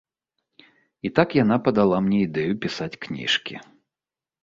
І 1.09 1.11
так 1.19 1.35
яна 1.43 1.55
падала 1.69 2.01
мне 2.07 2.25
ідэю 2.31 2.59
пісаць 2.67 2.93
кніжкі. 3.07 3.55